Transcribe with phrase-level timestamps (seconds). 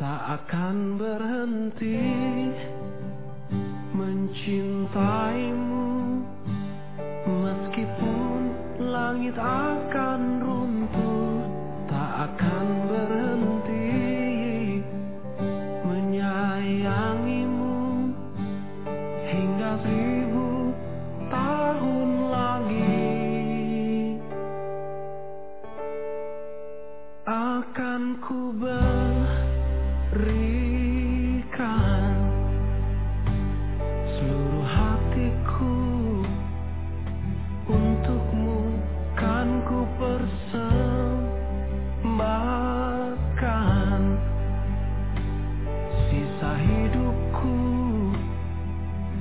[0.00, 2.00] Tak akan berhenti
[3.92, 5.88] mencintaimu
[7.28, 8.40] Meskipun
[8.80, 10.19] langit akan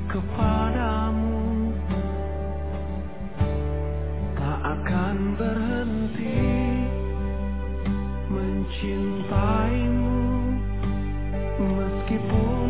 [0.10, 1.70] kepadamu.
[4.34, 6.42] Tak akan berhenti
[8.34, 10.18] mencintaimu.
[11.60, 12.68] Meskipun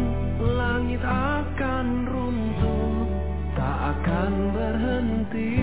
[0.57, 3.07] langit akan runtuh
[3.55, 5.55] Tak akan berhenti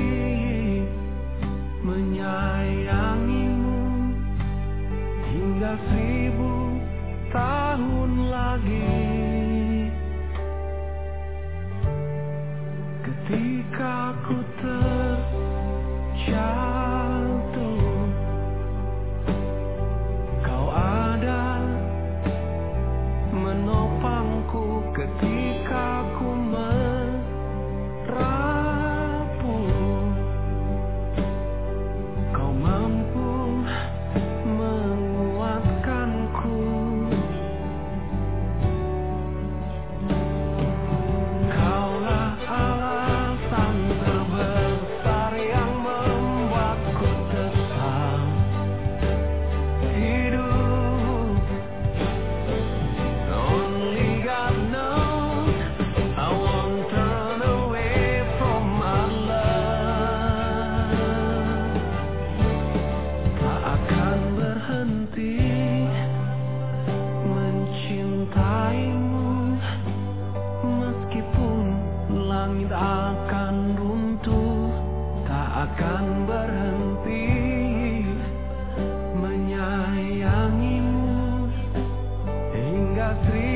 [1.85, 3.81] menyayangimu.
[5.29, 6.53] Hingga seribu
[7.29, 9.06] tahun lagi
[83.27, 83.56] Hingga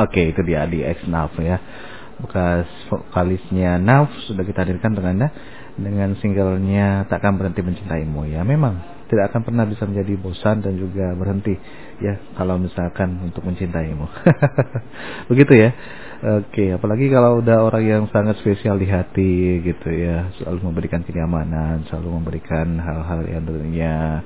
[0.00, 1.60] Oke, itu dia di X Nav ya.
[2.20, 5.28] Bekas vokalisnya Nav sudah kita hadirkan dengan Anda
[5.80, 8.44] dengan singlenya Takkan Berhenti Mencintaimu ya.
[8.44, 11.58] Memang tidak akan pernah bisa menjadi bosan dan juga berhenti
[11.98, 14.06] ya kalau misalkan untuk mencintaimu.
[15.34, 15.70] Begitu ya.
[16.20, 21.88] Oke, apalagi kalau udah orang yang sangat spesial di hati gitu ya, selalu memberikan kenyamanan,
[21.88, 24.20] selalu memberikan hal-hal yang tentunya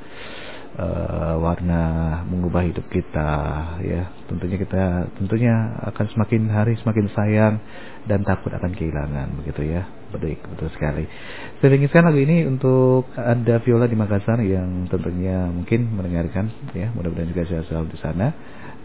[0.74, 1.82] eh, warna
[2.26, 3.30] mengubah hidup kita
[3.82, 4.10] ya.
[4.26, 5.54] Tentunya kita tentunya
[5.90, 7.54] akan semakin hari semakin sayang
[8.10, 9.86] dan takut akan kehilangan begitu ya.
[10.10, 11.04] Betul betul sekali.
[11.58, 16.90] Saya ingin lagu ini untuk anda Viola di Makassar yang tentunya mungkin mendengarkan ya.
[16.94, 18.30] Mudah-mudahan juga sehat selalu di sana.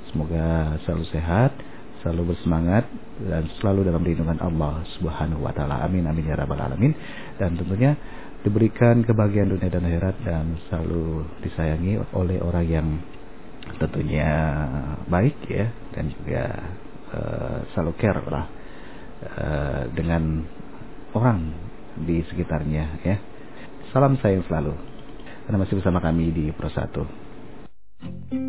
[0.09, 1.53] Semoga selalu sehat
[1.99, 2.87] selalu bersemangat
[3.19, 5.83] dan selalu dalam lindungan Allah Subhanahu wa taala.
[5.83, 6.95] Amin amin ya rabbal alamin.
[7.35, 7.95] Dan tentunya
[8.43, 12.87] diberikan kebahagiaan dunia dan akhirat dan selalu disayangi oleh orang yang
[13.77, 14.29] tentunya
[15.05, 16.43] baik ya dan juga
[17.13, 18.45] uh, selalu care lah
[19.27, 20.43] uh, dengan
[21.13, 21.51] orang
[21.99, 23.17] di sekitarnya ya.
[23.91, 24.73] Salam sayang selalu.
[25.49, 28.48] Anda masih bersama kami di Pro 1.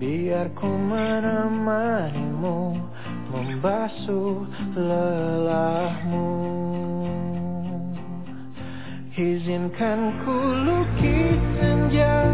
[0.00, 2.72] Biar ku menemanimu
[3.30, 4.42] Membasuh
[4.74, 6.26] lelahmu.
[9.20, 10.32] Izinkan ku
[10.64, 12.24] lukis senja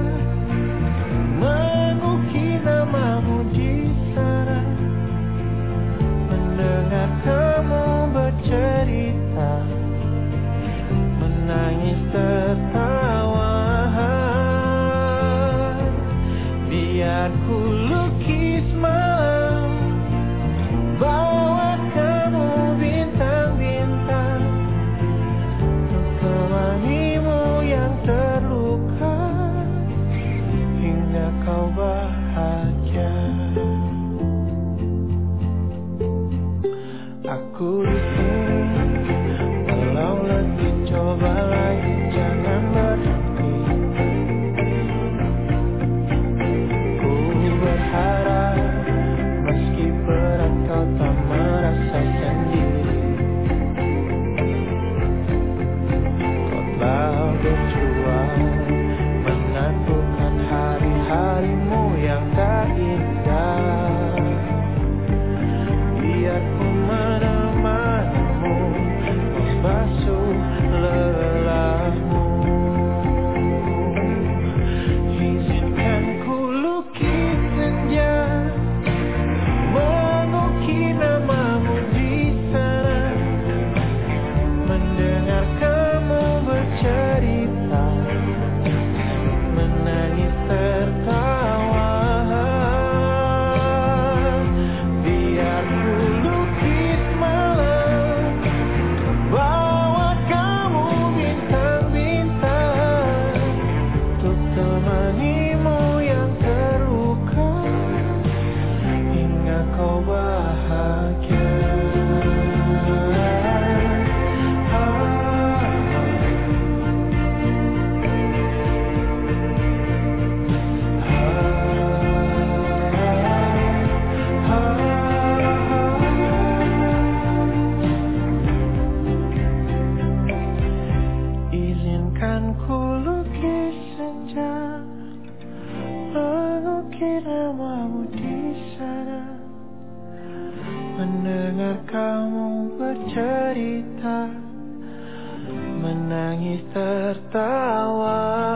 [146.07, 148.56] menangis tertawa.